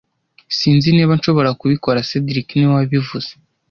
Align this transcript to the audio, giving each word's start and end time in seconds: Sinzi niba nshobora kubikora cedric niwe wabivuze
Sinzi 0.57 0.87
niba 0.95 1.11
nshobora 1.17 1.49
kubikora 1.59 2.05
cedric 2.09 2.47
niwe 2.53 2.73
wabivuze 2.77 3.29